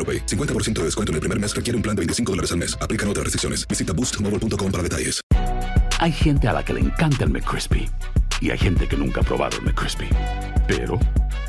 AroPay. 0.00 0.24
50% 0.24 0.72
de 0.80 0.84
descuento 0.84 1.12
en 1.12 1.16
el 1.16 1.20
primer 1.20 1.38
mes 1.38 1.54
requiere 1.54 1.76
un 1.76 1.82
plan 1.82 1.94
de 1.94 2.00
25 2.00 2.32
dólares 2.32 2.52
al 2.52 2.58
mes. 2.58 2.78
Aplican 2.80 3.08
otras 3.08 3.24
restricciones. 3.24 3.68
Visita 3.68 3.92
boostmobile.com 3.92 4.72
para 4.72 4.82
detalles. 4.82 5.20
Hay 6.00 6.12
gente 6.12 6.48
a 6.48 6.54
la 6.54 6.64
que 6.64 6.72
le 6.72 6.80
encanta 6.80 7.24
el 7.24 7.30
McCrispy 7.30 7.86
y 8.40 8.50
hay 8.50 8.56
gente 8.56 8.88
que 8.88 8.96
nunca 8.96 9.20
ha 9.20 9.24
probado 9.24 9.58
el 9.58 9.64
McCrispy. 9.64 10.08
Pero 10.66 10.98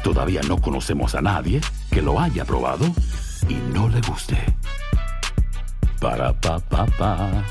todavía 0.03 0.41
no 0.47 0.59
conocemos 0.59 1.16
a 1.16 1.22
nadie 1.22 1.61
que 1.89 2.02
lo 2.02 2.19
haya 2.19 2.44
probado 2.44 2.85
y 3.47 3.53
no 3.73 3.88
le 3.88 4.02
guste. 4.02 4.38
Para 6.02 6.33
pa 6.33 6.59
pa 6.59 6.85
pa. 6.85 7.45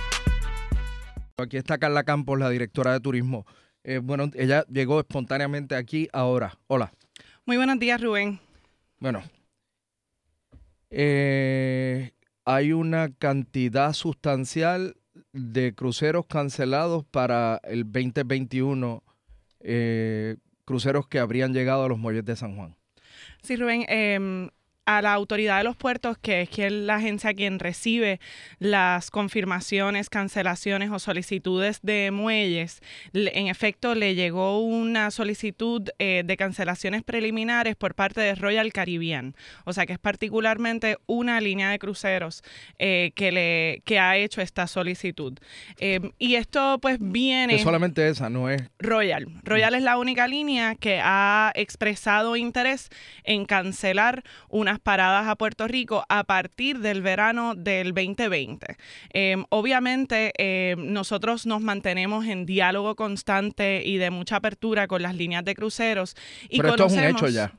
Aquí 1.39 1.57
está 1.57 1.79
Carla 1.79 2.05
Campos, 2.05 2.39
la 2.39 2.51
directora 2.51 2.93
de 2.93 3.01
turismo. 3.01 3.47
Eh, 3.83 3.99
bueno, 4.03 4.31
ella 4.35 4.67
llegó 4.69 5.01
espontáneamente 5.01 5.75
aquí 5.75 6.09
ahora. 6.13 6.59
Hola. 6.67 6.93
Muy 7.47 7.57
buenos 7.57 7.79
días, 7.79 7.99
Rubén. 7.99 8.41
Bueno, 8.99 9.23
eh, 10.91 12.13
hay 12.45 12.73
una 12.73 13.11
cantidad 13.13 13.93
sustancial 13.93 14.97
de 15.33 15.75
cruceros 15.75 16.27
cancelados 16.27 17.05
para 17.05 17.61
el 17.65 17.85
2021, 17.85 19.03
eh, 19.61 20.37
cruceros 20.65 21.07
que 21.07 21.19
habrían 21.19 21.53
llegado 21.53 21.85
a 21.85 21.89
los 21.89 21.99
muelles 21.99 22.25
de 22.25 22.37
San 22.37 22.57
Juan. 22.57 22.77
Sí, 23.43 23.57
Rubén, 23.57 23.85
em, 23.89 24.51
a 24.97 25.03
la 25.03 25.13
autoridad 25.13 25.59
de 25.59 25.65
los 25.65 25.77
puertos, 25.77 26.19
que 26.19 26.43
es 26.43 26.49
quien 26.49 26.89
la 26.89 26.97
agencia 26.97 27.33
quien 27.33 27.61
recibe 27.61 28.19
las 28.59 29.13
confirmaciones, 29.13 30.11
cancelaciones 30.11 30.91
o 30.91 30.99
solicitudes 30.99 31.79
de 31.83 32.11
muelles, 32.11 32.81
en 33.13 33.47
efecto 33.47 33.95
le 33.95 34.17
llegó 34.17 34.59
una 34.59 35.13
solicitud 35.13 35.89
eh, 36.01 36.25
de 36.25 36.37
cancelaciones 36.37 37.05
preliminares 37.05 37.77
por 37.77 37.95
parte 37.95 38.21
de 38.21 38.35
Royal 38.35 38.73
Caribbean, 38.73 39.37
o 39.65 39.73
sea 39.73 39.87
que 39.87 39.93
es 39.93 40.01
particularmente 40.01 40.99
una 41.07 41.41
línea 41.41 41.71
de 41.71 41.79
cruceros 41.79 42.43
eh, 42.81 43.13
que 43.15 43.31
le 43.31 43.83
que 43.85 44.01
ha 44.01 44.17
hecho 44.17 44.41
esta 44.41 44.67
solicitud. 44.67 45.39
Em, 45.79 46.11
y 46.19 46.35
esto 46.35 46.81
pues 46.83 46.99
viene... 47.01 47.55
Es 47.55 47.63
solamente 47.63 48.09
esa, 48.09 48.29
no 48.29 48.51
es... 48.51 48.61
Royal. 48.81 49.29
Royal 49.45 49.75
es 49.75 49.83
la 49.83 49.99
única 49.99 50.27
línea 50.27 50.75
que 50.75 51.01
ha 51.01 51.53
expresado 51.55 52.35
interés 52.35 52.89
en 53.23 53.45
cancelar 53.45 54.25
unas 54.49 54.80
paradas 54.81 55.29
a 55.29 55.37
Puerto 55.37 55.69
Rico 55.69 56.05
a 56.09 56.25
partir 56.25 56.79
del 56.81 57.03
verano 57.03 57.55
del 57.55 57.93
2020. 57.95 58.77
Em, 59.13 59.45
obviamente, 59.51 60.33
em, 60.37 60.93
nosotros 60.93 61.47
nos 61.47 61.61
mantenemos 61.61 62.27
en 62.27 62.47
diálogo 62.47 62.97
constante 62.97 63.83
y 63.85 63.99
de 63.99 64.11
mucha 64.11 64.37
apertura 64.37 64.87
con 64.87 65.03
las 65.03 65.15
líneas 65.15 65.45
de 65.45 65.55
cruceros. 65.55 66.17
Y 66.49 66.59
Pero 66.59 66.71
esto 66.71 66.87
es 66.87 66.93
un 66.93 67.05
hecho 67.05 67.29
ya. 67.29 67.53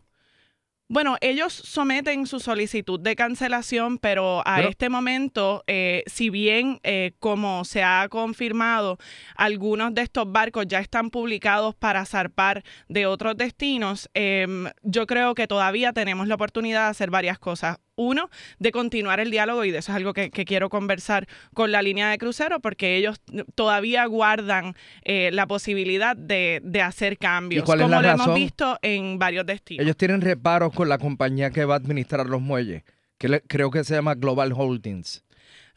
Bueno, 0.94 1.16
ellos 1.22 1.53
someten 1.53 2.28
su 2.28 2.41
solicitud 2.41 3.00
de 3.00 3.16
cancelación, 3.16 3.97
pero 3.97 4.46
a 4.46 4.59
este 4.63 4.90
momento, 4.90 5.63
eh, 5.66 6.03
si 6.06 6.29
bien, 6.29 6.81
eh, 6.84 7.13
como 7.19 7.63
se 7.63 7.81
ha 7.81 8.09
confirmado, 8.09 8.97
algunos 9.38 9.96
de 9.96 10.02
estos 10.02 10.29
barcos 10.29 10.66
ya 10.68 10.79
están 10.79 11.09
publicados 11.09 11.75
para 11.75 12.06
zarpar 12.06 12.66
de 12.90 13.06
otros 13.06 13.38
destinos, 13.38 14.09
em, 14.13 14.66
yo 14.81 15.07
creo 15.07 15.34
que 15.34 15.47
todavía 15.47 15.94
tenemos 15.94 16.28
la 16.28 16.35
oportunidad 16.35 16.84
de 16.84 16.90
hacer 16.90 17.09
varias 17.09 17.40
cosas 17.40 17.78
uno, 18.01 18.29
de 18.59 18.72
continuar 18.72 19.19
el 19.19 19.31
diálogo, 19.31 19.66
y 19.66 19.72
de 19.72 19.79
eso 19.79 19.91
es 19.91 19.95
algo 19.95 20.13
que, 20.13 20.29
quiero 20.29 20.69
conversar 20.69 21.28
con 21.53 21.72
la 21.72 21.81
línea 21.81 22.09
de 22.09 22.17
crucero, 22.17 22.59
porque 22.59 22.97
ellos 22.97 23.22
todavía 23.56 24.06
guardan 24.06 24.75
eh, 25.03 25.29
la 25.31 25.47
posibilidad 25.47 26.16
de, 26.16 26.61
hacer 26.84 27.17
cambios, 27.17 27.63
como 27.63 27.88
lo 27.88 28.01
hemos 28.01 28.34
visto 28.34 28.78
en 28.81 29.19
varios 29.19 29.45
destinos. 29.45 29.84
Ellos 29.84 29.97
tienen 29.97 30.22
reparos 30.22 30.73
con 30.73 30.90
la 30.90 30.97
compañía 30.97 31.51
que 31.51 31.66
va 31.66 31.75
a 31.75 31.78
administrar 31.78 32.28
los 32.28 32.41
muelles, 32.41 32.84
que 33.17 33.41
creo 33.47 33.69
que 33.69 33.84
se 33.84 33.95
llama 33.95 34.16
Global 34.16 34.53
Holdings. 34.56 35.23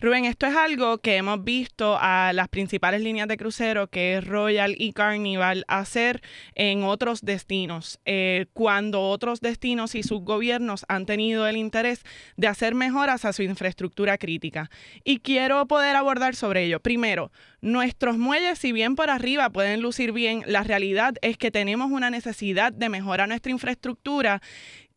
Rubén, 0.05 0.27
esto 0.27 0.47
es 0.47 0.55
algo 0.55 0.99
que 0.99 1.17
hemos 1.17 1.43
visto 1.45 1.97
a 1.99 2.35
las 2.35 2.49
principales 2.49 3.01
líneas 3.01 3.27
de 3.27 3.39
crucero, 3.39 3.87
que 3.87 4.19
es 4.19 4.27
Royal 4.27 4.75
y 4.77 4.93
Carnival, 4.93 5.65
hacer 5.67 6.21
en 6.55 6.83
otros 6.83 7.23
destinos, 7.23 7.99
eh, 8.05 8.45
cuando 8.53 9.01
otros 9.01 9.41
destinos 9.41 9.95
y 9.95 10.03
sus 10.03 10.21
gobiernos 10.21 10.85
han 10.89 11.07
tenido 11.07 11.47
el 11.47 11.57
interés 11.57 12.03
de 12.37 12.49
hacer 12.49 12.75
mejoras 12.75 13.25
a 13.25 13.33
su 13.33 13.45
infraestructura 13.45 14.19
crítica. 14.19 14.71
Y 15.05 15.21
quiero 15.21 15.67
poder 15.67 15.97
abordar 15.97 16.35
sobre 16.35 16.65
ello. 16.65 16.81
Primero, 16.81 17.33
nuestros 17.63 18.19
muelles, 18.19 18.59
si 18.59 18.73
bien 18.73 18.97
por 18.97 19.09
arriba 19.09 19.49
pueden 19.49 19.81
lucir 19.81 20.13
bien, 20.13 20.43
la 20.47 20.65
realidad 20.65 21.15
es 21.23 21.39
que 21.39 21.51
tenemos 21.51 21.91
una 21.91 22.11
necesidad 22.11 22.75
de 22.75 22.91
mejorar 22.91 23.27
nuestra 23.27 23.53
infraestructura 23.53 24.43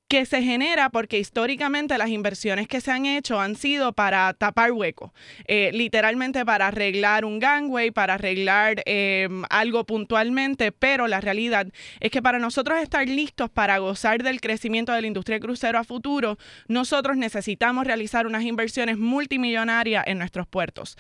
que 0.08 0.26
se 0.26 0.42
genera 0.42 0.90
porque 0.90 1.20
históricamente 1.20 1.98
las 1.98 2.10
inversiones 2.10 2.68
que 2.68 2.82
se 2.82 2.92
han 2.92 3.06
hecho 3.06 3.40
han 3.40 3.56
sido 3.56 3.94
para 3.94 4.34
tapar 4.34 4.72
huecos, 4.72 5.12
eh, 5.48 5.72
literalmente 5.74 6.46
para 6.46 6.68
arreglar 6.68 7.26
un 7.26 7.40
gangway, 7.40 7.92
para 7.92 8.14
arreglar 8.14 8.84
em, 8.86 9.44
algo 9.50 9.86
puntualmente, 9.86 10.72
pero 10.72 11.08
la 11.08 11.20
realidad 11.20 11.68
es 12.00 12.12
que 12.12 12.22
para 12.22 12.40
nosotros 12.40 12.82
estar 12.82 13.08
listos 13.08 13.50
para 13.50 13.78
gozar 13.80 14.24
del 14.24 14.40
crecimiento 14.40 14.94
de 14.94 15.02
la 15.02 15.08
industria 15.08 15.40
crucero 15.40 15.78
a 15.78 15.84
futuro, 15.84 16.38
nosotros 16.68 17.18
necesitamos 17.18 17.86
realizar 17.86 18.28
unas 18.28 18.44
inversiones 18.44 18.98
multimillonarias 18.98 20.06
en 20.08 20.20
nuestros 20.20 20.48
puertos 20.48 20.98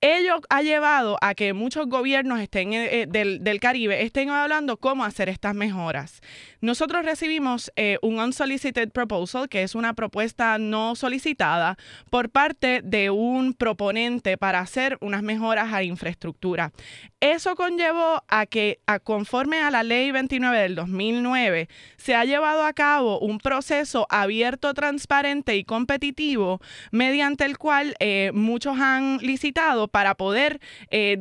ello 0.00 0.40
ha 0.50 0.62
llevado 0.62 1.16
a 1.22 1.34
que 1.34 1.54
muchos 1.54 1.88
gobiernos 1.88 2.40
estén 2.40 2.74
eh, 2.74 3.06
del, 3.08 3.42
del, 3.42 3.60
Caribe 3.60 4.02
estén 4.02 4.28
hablando 4.28 4.76
cómo 4.76 5.04
hacer 5.04 5.28
estas 5.28 5.54
mejoras. 5.54 6.20
Nosotros 6.60 7.04
recibimos 7.04 7.72
eh, 7.76 7.98
un 8.02 8.18
unsolicited 8.18 8.90
proposal, 8.90 9.48
que 9.48 9.62
es 9.62 9.74
una 9.74 9.94
propuesta 9.94 10.58
no 10.58 10.96
solicitada 10.96 11.76
por 12.10 12.30
parte 12.30 12.82
de 12.84 13.10
un 13.10 13.54
proponente 13.54 14.36
para 14.36 14.60
hacer 14.60 14.98
unas 15.00 15.22
mejoras 15.22 15.72
a 15.72 15.82
infraestructura. 15.82 16.72
Eso 17.20 17.56
conllevó 17.56 18.22
a 18.28 18.44
que, 18.44 18.80
conforme 19.02 19.60
a 19.60 19.70
la 19.70 19.82
ley 19.82 20.10
29 20.10 20.58
del 20.58 20.74
2009, 20.74 21.68
se 21.96 22.14
ha 22.14 22.24
llevado 22.26 22.62
a 22.62 22.74
cabo 22.74 23.18
un 23.20 23.38
proceso 23.38 24.06
abierto, 24.10 24.74
transparente 24.74 25.56
y 25.56 25.64
competitivo 25.64 26.60
mediante 26.90 27.46
el 27.46 27.56
cual 27.56 27.94
eh, 28.00 28.32
muchos 28.34 28.78
han 28.78 29.16
licitado 29.18 29.88
para 29.96 30.14
poder 30.14 30.60
eh, 30.90 31.16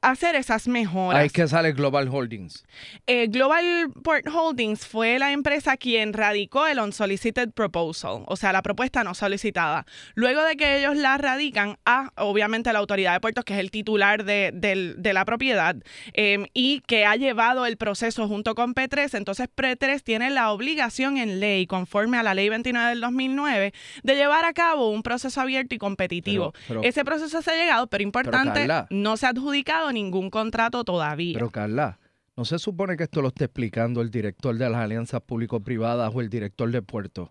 hacer 0.00 0.36
esas 0.36 0.68
mejoras. 0.68 1.20
Ahí 1.20 1.28
que 1.28 1.46
sale 1.48 1.72
Global 1.72 2.08
Holdings. 2.08 2.64
Eh, 3.06 3.26
Global 3.28 3.90
Port 4.02 4.26
Holdings 4.28 4.86
fue 4.86 5.18
la 5.18 5.32
empresa 5.32 5.76
quien 5.76 6.12
radicó 6.12 6.66
el 6.66 6.78
unsolicited 6.78 7.50
proposal, 7.50 8.22
o 8.26 8.36
sea, 8.36 8.52
la 8.52 8.62
propuesta 8.62 9.02
no 9.02 9.14
solicitada. 9.14 9.86
Luego 10.14 10.42
de 10.44 10.56
que 10.56 10.78
ellos 10.78 10.96
la 10.96 11.18
radican 11.18 11.78
a, 11.84 12.12
obviamente, 12.16 12.72
la 12.72 12.78
autoridad 12.78 13.12
de 13.14 13.20
puertos, 13.20 13.44
que 13.44 13.54
es 13.54 13.60
el 13.60 13.70
titular 13.70 14.24
de, 14.24 14.50
de 14.52 15.12
la 15.12 15.24
propiedad, 15.24 15.76
em, 16.12 16.46
y 16.54 16.80
que 16.86 17.04
ha 17.04 17.16
llevado 17.16 17.66
el 17.66 17.76
proceso 17.76 18.28
junto 18.28 18.54
con 18.54 18.74
P3, 18.74 19.16
entonces 19.16 19.48
P3 19.54 20.02
tiene 20.02 20.30
la 20.30 20.52
obligación 20.52 21.18
en 21.18 21.40
ley, 21.40 21.66
conforme 21.66 22.18
a 22.18 22.22
la 22.22 22.34
ley 22.34 22.48
29 22.48 22.90
del 22.90 23.00
2009, 23.00 23.72
de 24.02 24.14
llevar 24.14 24.44
a 24.44 24.52
cabo 24.52 24.90
un 24.90 25.02
proceso 25.02 25.40
abierto 25.40 25.74
y 25.74 25.78
competitivo. 25.78 26.52
Ese 26.82 27.04
proceso 27.04 27.42
se 27.42 27.50
ha 27.50 27.54
llegado, 27.54 27.86
pero 27.88 28.02
importante, 28.02 28.68
no 28.90 29.16
se 29.16 29.26
ha 29.26 29.30
adjudicado 29.30 29.87
ningún 29.92 30.30
contrato 30.30 30.84
todavía. 30.84 31.34
Pero 31.34 31.50
Carla, 31.50 31.98
¿no 32.36 32.44
se 32.44 32.58
supone 32.58 32.96
que 32.96 33.04
esto 33.04 33.22
lo 33.22 33.28
esté 33.28 33.44
explicando 33.44 34.00
el 34.00 34.10
director 34.10 34.56
de 34.56 34.68
las 34.68 34.80
alianzas 34.80 35.20
público-privadas 35.20 36.12
o 36.14 36.20
el 36.20 36.28
director 36.28 36.70
de 36.70 36.82
puertos? 36.82 37.30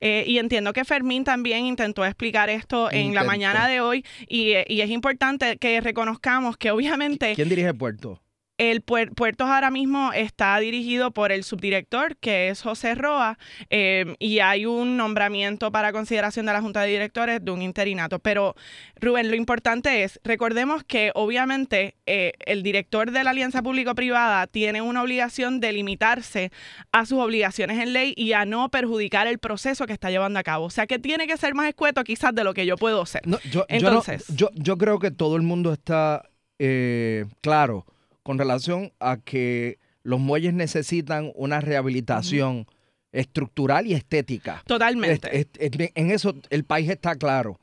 Eh, 0.00 0.24
y 0.26 0.38
entiendo 0.38 0.72
que 0.72 0.84
Fermín 0.84 1.24
también 1.24 1.66
intentó 1.66 2.04
explicar 2.04 2.48
esto 2.50 2.90
en 2.90 3.14
la 3.14 3.24
mañana 3.24 3.68
de 3.68 3.80
hoy 3.80 4.04
y, 4.28 4.52
eh, 4.52 4.64
y, 4.68 4.80
es 4.80 4.90
importante 4.90 5.58
que 5.58 5.80
reconozcamos 5.80 6.56
que 6.56 6.70
obviamente... 6.70 7.34
¿Quién 7.34 7.48
dirige 7.48 7.74
Puerto? 7.74 8.22
El 8.58 8.82
puerto 8.82 9.44
ahora 9.44 9.70
mismo 9.70 10.12
está 10.12 10.58
dirigido 10.58 11.12
por 11.12 11.30
el 11.30 11.44
subdirector, 11.44 12.16
que 12.16 12.48
es 12.48 12.60
José 12.60 12.96
Roa, 12.96 13.38
em, 13.70 14.16
y 14.18 14.40
hay 14.40 14.66
un 14.66 14.96
nombramiento 14.96 15.70
para 15.70 15.92
consideración 15.92 16.44
de 16.44 16.52
la 16.52 16.60
Junta 16.60 16.82
de 16.82 16.88
Directores 16.88 17.44
de 17.44 17.52
un 17.52 17.62
interinato. 17.62 18.18
Pero, 18.18 18.56
Rubén, 19.00 19.30
lo 19.30 19.36
importante 19.36 20.02
es, 20.02 20.18
recordemos 20.24 20.82
que 20.82 21.12
obviamente 21.14 21.94
eh, 22.06 22.32
el 22.46 22.64
director 22.64 23.12
de 23.12 23.22
la 23.22 23.30
Alianza 23.30 23.62
Público-Privada 23.62 24.48
tiene 24.48 24.82
una 24.82 25.04
obligación 25.04 25.60
de 25.60 25.72
limitarse 25.72 26.50
a 26.90 27.06
sus 27.06 27.20
obligaciones 27.20 27.78
en 27.78 27.92
ley 27.92 28.12
y 28.16 28.32
a 28.32 28.44
no 28.44 28.70
perjudicar 28.70 29.28
el 29.28 29.38
proceso 29.38 29.86
que 29.86 29.92
está 29.92 30.10
llevando 30.10 30.40
a 30.40 30.42
cabo. 30.42 30.64
O 30.64 30.70
sea, 30.70 30.88
que 30.88 30.98
tiene 30.98 31.28
que 31.28 31.36
ser 31.36 31.54
más 31.54 31.68
escueto 31.68 32.02
quizás 32.02 32.34
de 32.34 32.42
lo 32.42 32.54
que 32.54 32.66
yo 32.66 32.76
puedo 32.76 33.06
ser. 33.06 33.22
yo, 33.52 33.66
Entonces, 33.68 34.26
yo, 34.34 34.50
yo, 34.54 34.76
creo 34.76 34.98
que 34.98 35.12
todo 35.12 35.36
el 35.36 35.42
mundo 35.42 35.72
está 35.72 36.28
eh, 36.58 37.24
claro 37.40 37.86
con 38.28 38.36
relación 38.36 38.92
a 39.00 39.16
que 39.16 39.78
los 40.02 40.20
muelles 40.20 40.52
necesitan 40.52 41.32
una 41.34 41.62
rehabilitación 41.62 42.66
estructural 43.10 43.86
y 43.86 43.94
estética. 43.94 44.62
Totalmente. 44.66 45.48
en 45.58 46.10
eso 46.10 46.34
el 46.50 46.64
país 46.64 46.90
está 46.90 47.16
claro. 47.16 47.58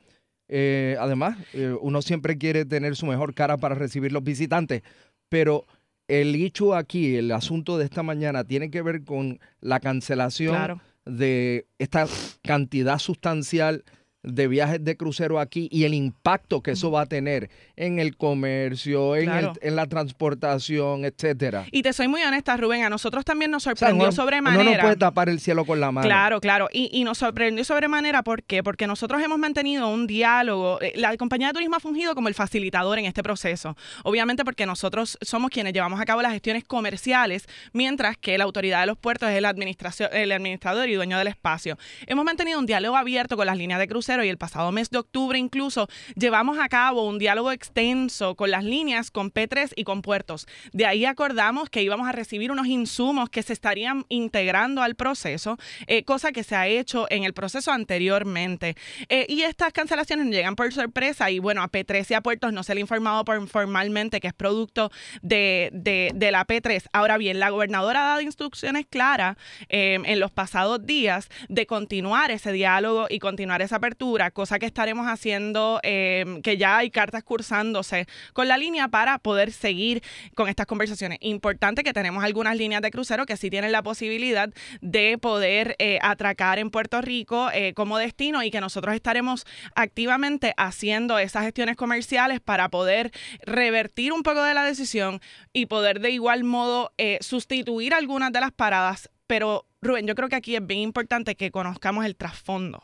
Eh, 0.48 0.96
además, 0.98 1.38
eh, 1.52 1.72
uno 1.80 2.02
siempre 2.02 2.36
quiere 2.36 2.64
tener 2.64 2.96
su 2.96 3.06
mejor 3.06 3.32
cara 3.32 3.58
para 3.58 3.76
recibir 3.76 4.10
los 4.10 4.24
visitantes, 4.24 4.82
pero 5.28 5.66
el 6.08 6.34
hecho 6.34 6.74
aquí, 6.74 7.14
el 7.14 7.30
asunto 7.30 7.78
de 7.78 7.84
esta 7.84 8.02
mañana, 8.02 8.42
tiene 8.42 8.68
que 8.68 8.82
ver 8.82 9.04
con 9.04 9.38
la 9.60 9.78
cancelación 9.78 10.80
de 11.04 11.68
esta 11.78 12.08
cantidad 12.42 12.98
sustancial 12.98 13.84
de 14.26 14.48
viajes 14.48 14.84
de 14.84 14.96
crucero 14.96 15.38
aquí 15.38 15.68
y 15.70 15.84
el 15.84 15.94
impacto 15.94 16.62
que 16.62 16.72
eso 16.72 16.90
va 16.90 17.02
a 17.02 17.06
tener 17.06 17.48
en 17.76 17.98
el 17.98 18.16
comercio, 18.16 19.16
en, 19.16 19.30
en 19.60 19.76
la 19.76 19.86
transportación, 19.86 21.04
etcétera. 21.04 21.66
Y 21.70 21.82
te 21.82 21.92
soy 21.92 22.08
muy 22.08 22.22
honesta, 22.22 22.56
Rubén, 22.56 22.82
a 22.82 22.90
nosotros 22.90 23.24
también 23.24 23.50
nos 23.50 23.62
sorprendió 23.62 24.10
sobremanera. 24.12 24.62
Uno 24.62 24.72
no 24.72 24.80
puede 24.80 24.96
tapar 24.96 25.28
el 25.28 25.40
cielo 25.40 25.64
con 25.64 25.80
la 25.80 25.92
mano. 25.92 26.06
Claro, 26.06 26.40
claro. 26.40 26.68
Y, 26.72 26.90
y 26.92 27.04
nos 27.04 27.18
sorprendió 27.18 27.64
sobremanera, 27.64 28.22
¿por 28.22 28.42
qué? 28.42 28.62
Porque 28.62 28.86
nosotros 28.86 29.22
hemos 29.22 29.38
mantenido 29.38 29.88
un 29.88 30.06
diálogo. 30.06 30.80
Eh, 30.82 30.92
la 30.96 31.16
compañía 31.16 31.48
de 31.48 31.52
turismo 31.54 31.76
ha 31.76 31.80
fungido 31.80 32.14
como 32.14 32.28
el 32.28 32.34
facilitador 32.34 32.98
en 32.98 33.04
este 33.04 33.22
proceso. 33.22 33.76
Obviamente 34.02 34.44
porque 34.44 34.66
nosotros 34.66 35.18
somos 35.20 35.50
quienes 35.50 35.72
llevamos 35.72 36.00
a 36.00 36.04
cabo 36.04 36.22
las 36.22 36.32
gestiones 36.32 36.64
comerciales, 36.64 37.46
mientras 37.72 38.16
que 38.16 38.36
la 38.38 38.44
autoridad 38.44 38.80
de 38.80 38.86
los 38.86 38.98
puertos 38.98 39.28
es 39.30 39.36
el, 39.36 39.44
administración, 39.44 40.10
el 40.12 40.32
administrador 40.32 40.88
y 40.88 40.94
dueño 40.94 41.18
del 41.18 41.28
espacio. 41.28 41.78
Hemos 42.06 42.24
mantenido 42.24 42.58
un 42.58 42.66
diálogo 42.66 42.96
abierto 42.96 43.36
con 43.36 43.46
las 43.46 43.56
líneas 43.56 43.78
de 43.78 43.86
crucero 43.86 44.15
y 44.24 44.28
el 44.28 44.38
pasado 44.38 44.72
mes 44.72 44.90
de 44.90 44.98
octubre 44.98 45.38
incluso 45.38 45.88
llevamos 46.14 46.58
a 46.58 46.68
cabo 46.68 47.06
un 47.06 47.18
diálogo 47.18 47.52
extenso 47.52 48.34
con 48.34 48.50
las 48.50 48.64
líneas, 48.64 49.10
con 49.10 49.32
P3 49.32 49.72
y 49.76 49.84
con 49.84 50.02
puertos. 50.02 50.46
De 50.72 50.86
ahí 50.86 51.04
acordamos 51.04 51.68
que 51.70 51.82
íbamos 51.82 52.08
a 52.08 52.12
recibir 52.12 52.50
unos 52.50 52.66
insumos 52.66 53.28
que 53.30 53.42
se 53.42 53.52
estarían 53.52 54.04
integrando 54.08 54.82
al 54.82 54.94
proceso, 54.94 55.58
eh, 55.86 56.04
cosa 56.04 56.32
que 56.32 56.42
se 56.42 56.56
ha 56.56 56.66
hecho 56.66 57.06
en 57.10 57.24
el 57.24 57.34
proceso 57.34 57.72
anteriormente. 57.72 58.76
Eh, 59.08 59.26
y 59.28 59.42
estas 59.42 59.72
cancelaciones 59.72 60.26
llegan 60.28 60.56
por 60.56 60.72
sorpresa 60.72 61.30
y 61.30 61.38
bueno, 61.38 61.62
a 61.62 61.70
P3 61.70 62.10
y 62.10 62.14
a 62.14 62.20
puertos 62.20 62.52
no 62.52 62.62
se 62.62 62.74
le 62.74 62.80
ha 62.80 62.82
informado 62.82 63.24
por, 63.24 63.46
formalmente 63.48 64.20
que 64.20 64.28
es 64.28 64.34
producto 64.34 64.90
de, 65.22 65.70
de, 65.72 66.30
la 66.30 66.46
P3. 66.46 66.84
Ahora 66.92 67.18
bien, 67.18 67.38
la 67.38 67.50
gobernadora 67.50 68.04
ha 68.04 68.08
dado 68.08 68.20
instrucciones 68.20 68.86
claras 68.88 69.36
eh, 69.68 69.98
en 70.04 70.20
los 70.20 70.30
pasados 70.30 70.84
días 70.84 71.28
de 71.48 71.66
continuar 71.66 72.30
ese 72.30 72.52
diálogo 72.52 73.06
y 73.08 73.18
continuar 73.18 73.62
esa 73.62 73.76
apertura 73.76 74.05
cosa 74.32 74.58
que 74.58 74.66
estaremos 74.66 75.06
haciendo, 75.06 75.80
em, 75.82 76.42
que 76.42 76.56
ya 76.56 76.78
hay 76.78 76.90
cartas 76.90 77.24
cursándose 77.24 78.06
con 78.32 78.48
la 78.48 78.56
línea 78.56 78.88
para 78.88 79.18
poder 79.18 79.52
seguir 79.52 80.02
con 80.34 80.48
estas 80.48 80.66
conversaciones. 80.66 81.18
Importante 81.20 81.82
que 81.82 81.92
tenemos 81.92 82.22
algunas 82.24 82.56
líneas 82.56 82.82
de 82.82 82.90
crucero 82.90 83.26
que 83.26 83.36
sí 83.36 83.50
tienen 83.50 83.72
la 83.72 83.82
posibilidad 83.82 84.50
de 84.80 85.18
poder 85.18 85.76
eh, 85.78 85.98
atracar 86.02 86.58
en 86.58 86.70
Puerto 86.70 87.00
Rico 87.00 87.50
eh, 87.52 87.74
como 87.74 87.98
destino 87.98 88.42
y 88.42 88.50
que 88.50 88.60
nosotros 88.60 88.94
estaremos 88.94 89.44
activamente 89.74 90.54
haciendo 90.56 91.18
esas 91.18 91.44
gestiones 91.44 91.76
comerciales 91.76 92.40
para 92.40 92.68
poder 92.68 93.10
revertir 93.42 94.12
un 94.12 94.22
poco 94.22 94.42
de 94.42 94.54
la 94.54 94.64
decisión 94.64 95.20
y 95.52 95.66
poder 95.66 96.00
de 96.00 96.10
igual 96.10 96.44
modo 96.44 96.92
eh, 96.98 97.18
sustituir 97.20 97.94
algunas 97.94 98.32
de 98.32 98.40
las 98.40 98.52
paradas 98.52 99.10
pero 99.26 99.66
Rubén, 99.86 100.06
yo 100.06 100.14
creo 100.14 100.28
que 100.28 100.36
aquí 100.36 100.56
es 100.56 100.66
bien 100.66 100.80
importante 100.80 101.36
que 101.36 101.50
conozcamos 101.50 102.04
el 102.04 102.16
trasfondo. 102.16 102.82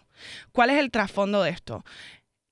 ¿Cuál 0.52 0.70
es 0.70 0.78
el 0.78 0.90
trasfondo 0.90 1.42
de 1.42 1.50
esto? 1.50 1.84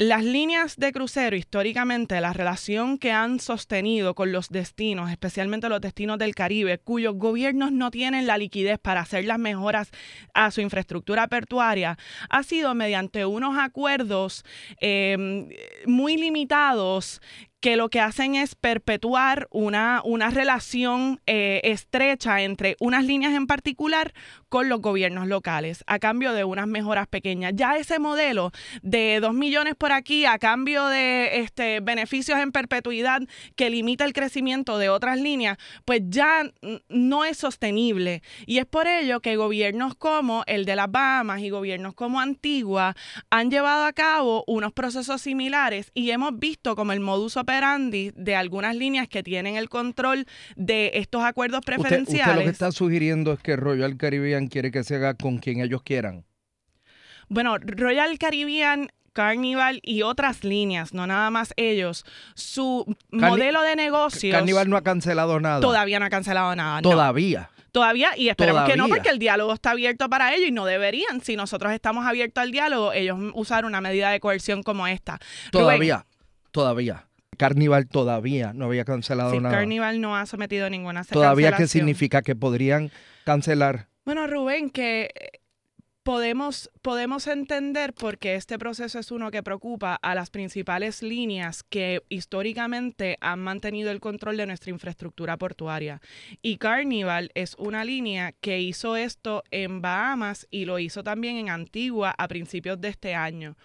Las 0.03 0.25
líneas 0.25 0.77
de 0.79 0.93
crucero, 0.93 1.37
históricamente, 1.37 2.23
la 2.23 2.33
relación 2.33 2.97
que 2.97 3.13
han 3.13 3.39
sostenido 3.39 4.15
con 4.15 4.33
los 4.33 4.49
destinos, 4.49 5.11
especialmente 5.11 5.69
los 5.69 5.83
destinos 5.83 6.17
del 6.17 6.35
Caribe, 6.35 6.79
cuyos 6.79 7.17
gobiernos 7.17 7.71
no 7.71 7.91
tienen 7.91 8.27
la 8.27 8.39
liquidez 8.39 8.79
para 8.79 9.03
hacer 9.03 9.27
las 9.27 9.39
mejoras 9.39 9.91
a 10.33 10.51
su 10.53 10.63
infraestructura 10.63 11.29
portuaria, 11.29 11.99
ha 12.31 12.43
sido 12.45 12.75
mediante 12.75 13.27
unos 13.27 13.59
acuerdos 13.59 14.43
eh, 14.81 15.51
muy 15.85 16.17
limitados 16.17 17.21
que 17.61 17.77
lo 17.77 17.91
que 17.91 18.01
hacen 18.01 18.35
es 18.35 18.55
perpetuar 18.55 19.47
una, 19.51 20.01
una 20.05 20.31
relación 20.31 21.21
eh, 21.27 21.61
estrecha 21.65 22.43
entre 22.43 22.77
unas 22.81 23.05
líneas 23.05 23.35
en 23.35 23.47
particular 23.47 24.13
con 24.49 24.69
los 24.69 24.81
gobiernos 24.81 25.29
locales 25.29 25.85
a 25.87 25.99
cambio 25.99 26.33
de 26.33 26.45
unas 26.45 26.67
mejoras 26.67 27.07
pequeñas. 27.07 27.53
Ya 27.55 27.77
ese 27.77 27.99
modelo 27.99 28.51
de 28.83 29.21
dos 29.21 29.35
millones 29.35 29.75
por 29.77 29.93
aquí 29.93 30.25
a 30.25 30.39
cambio 30.39 30.87
de 30.87 31.41
este, 31.41 31.81
beneficios 31.81 32.39
en 32.41 32.51
perpetuidad 32.51 33.23
que 33.57 33.71
limita 33.71 34.05
el 34.05 34.13
crecimiento 34.13 34.79
de 34.79 34.89
otras 34.89 35.21
líneas, 35.21 35.59
pues 35.85 36.01
ya 36.09 36.43
no 36.89 37.25
es 37.25 37.37
sostenible. 37.37 38.23
Y 38.47 38.59
es 38.59 38.67
por 38.67 38.87
ello 38.87 39.21
que 39.21 39.37
gobiernos 39.37 39.95
como 39.95 40.43
el 40.47 40.65
de 40.65 40.77
las 40.77 40.91
Bahamas 40.91 41.41
y 41.43 41.51
gobiernos 41.51 41.95
como 41.95 42.21
Antigua 42.21 42.97
han 43.29 43.51
llevado 43.51 43.85
a 43.85 43.93
cabo 43.93 44.45
unos 44.47 44.73
procesos 44.73 45.21
similares 45.21 45.91
y 45.95 46.11
hemos 46.11 46.39
visto 46.39 46.75
como 46.75 46.93
el 46.93 47.01
modus 47.01 47.37
de 48.15 48.37
algunas 48.37 48.77
líneas 48.77 49.09
que 49.09 49.23
tienen 49.23 49.57
el 49.57 49.69
control 49.69 50.27
de 50.57 50.93
estos 50.95 51.23
acuerdos 51.23 51.61
preferenciales. 51.65 52.27
Usted, 52.27 52.41
lo 52.41 52.45
que 52.45 52.51
está 52.51 52.73
sugiriendo 52.73 53.33
es 53.33 53.41
que 53.41 53.57
Royal 53.57 53.97
Caribbean 53.97 54.49
quiere 54.49 54.71
que 54.71 54.85
se 54.85 54.97
haga 54.97 55.15
con 55.15 55.39
quien 55.39 55.61
ellos 55.61 55.83
quieran. 55.83 56.25
Bueno, 57.29 57.59
Royal 57.59 58.19
Caribbean 58.19 58.89
Carnival 59.13 59.81
y 59.83 60.03
otras 60.03 60.45
líneas, 60.45 60.95
no 60.95 61.07
nada 61.07 61.31
más 61.31 61.53
ellos, 61.57 62.05
su 62.35 62.97
modelo 63.11 63.63
de 63.63 63.77
negocios. 63.77 64.35
Carnival 64.35 64.69
no 64.69 64.77
ha 64.77 64.83
cancelado 64.83 65.41
nada. 65.41 65.61
Todavía 65.61 65.99
no 65.99 66.07
ha 66.07 66.11
cancelado 66.11 66.55
nada. 66.55 66.81
Todavía. 66.83 67.51
Todavía, 67.73 68.17
y 68.17 68.29
esperemos 68.29 68.65
que 68.69 68.77
no, 68.77 68.89
porque 68.89 69.11
el 69.11 69.19
diálogo 69.19 69.53
está 69.53 69.71
abierto 69.71 70.09
para 70.09 70.35
ellos 70.35 70.49
y 70.49 70.53
no 70.53 70.67
deberían. 70.67 71.21
Si 71.21 71.37
nosotros 71.37 71.73
estamos 71.73 72.05
abiertos 72.05 72.43
al 72.43 72.51
diálogo, 72.51 72.93
ellos 72.93 73.19
usar 73.35 73.65
una 73.65 73.81
medida 73.81 74.11
de 74.11 74.19
coerción 74.19 74.63
como 74.63 74.87
esta. 74.89 75.21
Todavía, 75.53 76.05
todavía. 76.51 77.07
Carnival 77.37 77.89
todavía 77.89 78.53
no 78.53 78.67
había 78.67 78.85
cancelado 78.85 79.33
sí, 79.33 79.41
nada. 79.41 79.57
Carnival 79.57 80.01
no 80.01 80.17
ha 80.17 80.27
sometido 80.27 80.69
ninguna 80.69 81.05
¿Todavía 81.05 81.53
qué 81.53 81.67
significa? 81.67 82.23
¿Que 82.23 82.37
podrían 82.37 82.91
cancelar? 83.25 83.89
Bueno, 84.05 84.27
Rubén, 84.27 84.71
que 84.71 85.11
eh, 85.15 85.41
podemos, 86.03 86.71
podemos 86.83 87.27
entender 87.27 87.95
porque 87.95 88.35
este 88.35 88.59
proceso 88.59 88.99
es 88.99 89.11
uno 89.11 89.31
que 89.31 89.43
preocupa 89.43 89.95
a 89.95 90.15
las 90.15 90.31
principales 90.31 91.03
líneas 91.03 91.63
que 91.63 92.03
históricamente 92.09 93.17
han 93.21 93.41
mantenido 93.41 93.91
el 93.91 94.01
control 94.01 94.37
de 94.37 94.47
nuestra 94.47 94.71
infraestructura 94.71 95.37
portuaria. 95.37 96.01
Y 96.43 96.57
Carnival 96.57 97.31
es 97.35 97.55
una 97.59 97.85
línea 97.85 98.33
que 98.33 98.61
hizo 98.61 98.97
esto 98.97 99.45
en 99.51 99.81
Bahamas 99.81 100.47
y 100.51 100.65
lo 100.65 100.79
hizo 100.79 101.03
también 101.03 101.37
en 101.37 101.51
Antigua 101.51 102.15
a 102.17 102.29
principios 102.29 102.81
de 102.81 102.89
este 102.89 103.15
año 103.15 103.57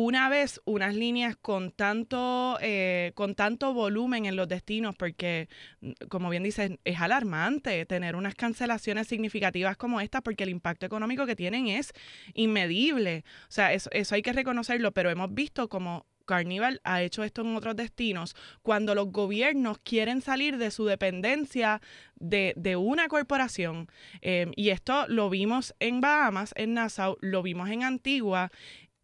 una 0.00 0.28
vez 0.28 0.60
unas 0.64 0.94
líneas 0.94 1.34
con 1.34 1.72
tanto, 1.72 2.56
eh, 2.60 3.10
con 3.16 3.34
tanto 3.34 3.74
volumen 3.74 4.26
en 4.26 4.36
los 4.36 4.46
destinos, 4.46 4.94
porque 4.94 5.48
mm, 5.80 5.90
como 6.08 6.30
bien 6.30 6.44
dices, 6.44 6.78
es 6.84 7.00
alarmante 7.00 7.84
tener 7.84 8.14
unas 8.14 8.36
cancelaciones 8.36 9.08
significativas 9.08 9.76
como 9.76 10.00
esta, 10.00 10.20
porque 10.20 10.44
el 10.44 10.50
impacto 10.50 10.86
económico 10.86 11.26
que 11.26 11.34
tienen 11.34 11.66
es 11.66 11.92
inmedible. 12.34 13.24
O 13.48 13.50
sea, 13.50 13.72
eso, 13.72 13.90
eso 13.92 14.14
hay 14.14 14.22
que 14.22 14.32
reconocerlo, 14.32 14.92
pero 14.92 15.10
hemos 15.10 15.34
visto 15.34 15.68
como 15.68 16.06
Carnival 16.26 16.80
ha 16.84 17.02
hecho 17.02 17.24
esto 17.24 17.40
en 17.40 17.56
otros 17.56 17.74
destinos, 17.74 18.36
cuando 18.62 18.94
los 18.94 19.10
gobiernos 19.10 19.78
quieren 19.78 20.20
salir 20.20 20.58
de 20.58 20.70
su 20.70 20.84
dependencia 20.84 21.80
de, 22.14 22.52
de 22.56 22.76
una 22.76 23.08
corporación. 23.08 23.88
Eh, 24.20 24.46
y 24.54 24.68
esto 24.68 25.08
lo 25.08 25.28
vimos 25.30 25.74
en 25.80 26.00
Bahamas, 26.00 26.52
en 26.54 26.74
Nassau, 26.74 27.16
lo 27.20 27.42
vimos 27.42 27.70
en 27.70 27.82
Antigua 27.82 28.52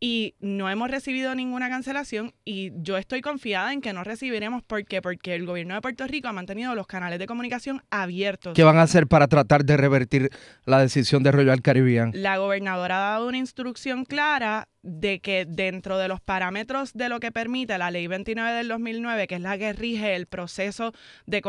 y 0.04 0.34
no 0.38 0.68
hemos 0.68 0.90
recibido 0.90 1.34
ninguna 1.34 1.70
cancelación 1.70 2.34
y 2.44 2.72
yo 2.82 2.98
estoy 2.98 3.22
confiada 3.22 3.72
en 3.72 3.80
que 3.80 3.94
no 3.94 4.04
recibiremos 4.04 4.62
porque 4.62 5.00
porque 5.00 5.34
el 5.34 5.46
gobierno 5.46 5.74
de 5.74 5.80
Puerto 5.80 6.06
Rico 6.06 6.28
ha 6.28 6.32
mantenido 6.34 6.74
los 6.74 6.86
canales 6.86 7.18
de 7.18 7.26
comunicación 7.26 7.80
abiertos. 7.88 8.52
¿Qué 8.52 8.64
van 8.64 8.76
a 8.76 8.82
hacer 8.82 9.06
para 9.06 9.28
tratar 9.28 9.64
de 9.64 9.78
revertir 9.78 10.28
la 10.66 10.78
decisión 10.78 11.22
de 11.22 11.32
Royal 11.32 11.62
Caribbean? 11.62 12.10
La 12.12 12.36
gobernadora 12.36 12.96
ha 12.96 13.10
dado 13.12 13.28
una 13.28 13.38
instrucción 13.38 14.04
clara 14.04 14.68
de 14.84 15.20
que 15.20 15.46
dentro 15.46 15.98
de 15.98 16.08
los 16.08 16.20
parámetros 16.20 16.92
de 16.92 17.08
lo 17.08 17.18
que 17.18 17.32
permite 17.32 17.76
la 17.78 17.90
ley 17.90 18.06
29 18.06 18.52
del 18.52 18.68
2009, 18.68 19.26
que 19.26 19.34
es 19.36 19.40
la 19.40 19.58
que 19.58 19.72
rige 19.72 20.14
el 20.14 20.26
proceso 20.26 20.92
de 21.26 21.42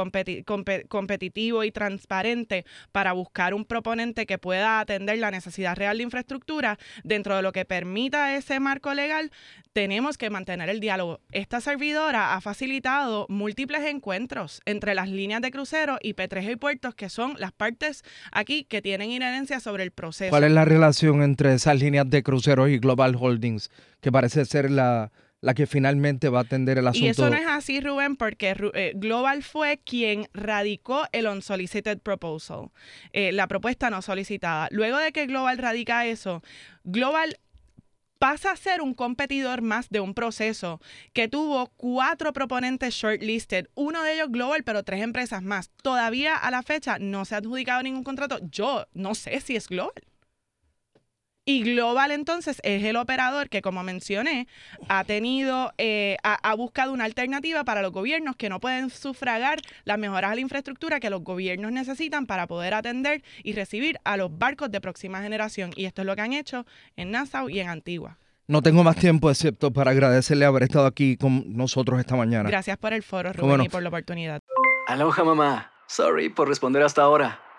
competitivo 0.87 1.63
y 1.63 1.71
transparente 1.71 2.65
para 2.91 3.11
buscar 3.11 3.53
un 3.53 3.65
proponente 3.65 4.25
que 4.25 4.37
pueda 4.37 4.79
atender 4.79 5.19
la 5.19 5.31
necesidad 5.31 5.75
real 5.75 5.97
de 5.97 6.03
infraestructura, 6.03 6.79
dentro 7.03 7.35
de 7.35 7.41
lo 7.41 7.51
que 7.51 7.65
permita 7.65 8.35
ese 8.35 8.59
marco 8.59 8.93
legal, 8.93 9.31
tenemos 9.73 10.17
que 10.17 10.29
mantener 10.29 10.69
el 10.69 10.79
diálogo. 10.79 11.19
Esta 11.33 11.59
servidora 11.59 12.35
ha 12.35 12.41
facilitado 12.41 13.25
múltiples 13.27 13.83
encuentros 13.83 14.61
entre 14.63 14.95
las 14.95 15.09
líneas 15.09 15.41
de 15.41 15.51
crucero 15.51 15.97
y 16.01 16.13
P3 16.13 16.53
y 16.53 16.55
puertos, 16.55 16.95
que 16.95 17.09
son 17.09 17.35
las 17.37 17.51
partes 17.51 18.03
aquí 18.31 18.63
que 18.63 18.81
tienen 18.81 19.11
inherencia 19.11 19.59
sobre 19.59 19.83
el 19.83 19.91
proceso. 19.91 20.29
¿Cuál 20.29 20.45
es 20.45 20.51
la 20.53 20.63
relación 20.63 21.21
entre 21.21 21.53
esas 21.53 21.77
líneas 21.77 22.09
de 22.09 22.23
cruceros 22.23 22.69
y 22.69 22.77
Global 22.77 23.15
Holdings, 23.25 23.71
que 24.01 24.11
parece 24.11 24.45
ser 24.45 24.69
la, 24.69 25.11
la 25.41 25.53
que 25.53 25.67
finalmente 25.67 26.29
va 26.29 26.39
a 26.39 26.41
atender 26.41 26.77
el 26.77 26.87
asunto. 26.87 27.05
Y 27.05 27.09
eso 27.09 27.29
no 27.29 27.35
es 27.35 27.47
así, 27.47 27.79
Rubén, 27.79 28.15
porque 28.15 28.55
eh, 28.73 28.93
Global 28.95 29.43
fue 29.43 29.79
quien 29.83 30.27
radicó 30.33 31.05
el 31.11 31.27
unsolicited 31.27 31.99
proposal, 31.99 32.69
eh, 33.13 33.31
la 33.31 33.47
propuesta 33.47 33.89
no 33.89 34.01
solicitada. 34.01 34.67
Luego 34.71 34.97
de 34.97 35.11
que 35.11 35.27
Global 35.27 35.57
radica 35.57 36.05
eso, 36.05 36.41
Global 36.83 37.37
pasa 38.17 38.51
a 38.51 38.55
ser 38.55 38.81
un 38.81 38.95
competidor 38.95 39.61
más 39.61 39.89
de 39.89 39.99
un 39.99 40.15
proceso 40.15 40.81
que 41.13 41.27
tuvo 41.27 41.67
cuatro 41.77 42.33
proponentes 42.33 42.95
shortlisted, 42.95 43.67
uno 43.75 44.01
de 44.01 44.15
ellos 44.15 44.31
global, 44.31 44.63
pero 44.63 44.81
tres 44.81 45.03
empresas 45.03 45.43
más. 45.43 45.69
Todavía 45.83 46.35
a 46.35 46.49
la 46.49 46.63
fecha 46.63 46.97
no 46.97 47.25
se 47.25 47.35
ha 47.35 47.39
adjudicado 47.39 47.83
ningún 47.83 48.03
contrato. 48.03 48.39
Yo 48.49 48.87
no 48.93 49.13
sé 49.13 49.41
si 49.41 49.55
es 49.55 49.67
global. 49.67 49.93
Y 51.47 51.61
Global 51.61 52.09
entonces 52.09 52.59
es 52.63 52.83
el 52.83 52.95
operador 52.95 53.49
que, 53.49 53.61
como 53.61 53.83
mencioné, 53.83 54.47
ha 54.89 55.03
tenido, 55.03 55.71
eh, 55.77 56.17
ha, 56.23 56.55
buscado 56.55 56.91
una 56.91 57.03
alternativa 57.03 57.63
para 57.63 57.83
los 57.83 57.91
gobiernos 57.91 58.35
que 58.35 58.49
no 58.49 58.59
pueden 58.59 58.89
sufragar 58.89 59.59
las 59.83 59.99
mejoras 59.99 60.31
a 60.31 60.35
la 60.35 60.41
infraestructura 60.41 60.99
que 60.99 61.11
los 61.11 61.23
gobiernos 61.23 61.71
necesitan 61.71 62.25
para 62.25 62.47
poder 62.47 62.73
atender 62.73 63.23
y 63.43 63.53
recibir 63.53 63.99
a 64.05 64.17
los 64.17 64.35
barcos 64.35 64.71
de 64.71 64.81
próxima 64.81 65.21
generación. 65.21 65.71
Y 65.75 65.85
esto 65.85 66.01
es 66.01 66.07
lo 66.07 66.15
que 66.15 66.21
han 66.21 66.33
hecho 66.33 66.65
en 66.95 67.11
Nassau 67.11 67.47
y 67.47 67.59
en 67.59 67.69
Antigua. 67.69 68.17
No 68.47 68.63
tengo 68.63 68.83
más 68.83 68.95
tiempo 68.95 69.29
excepto 69.29 69.71
para 69.71 69.91
agradecerle 69.91 70.45
haber 70.45 70.63
estado 70.63 70.87
aquí 70.87 71.15
con 71.15 71.55
nosotros 71.55 71.99
esta 71.99 72.15
mañana. 72.15 72.49
Gracias 72.49 72.77
por 72.77 72.93
el 72.93 73.03
foro, 73.03 73.33
Rubén, 73.33 73.61
y 73.61 73.69
por 73.69 73.83
la 73.83 73.89
oportunidad. 73.89 74.39
Aloha, 74.87 75.23
mamá. 75.23 75.71
Sorry 75.87 76.29
por 76.29 76.47
responder 76.47 76.81
hasta 76.81 77.03
ahora. 77.03 77.44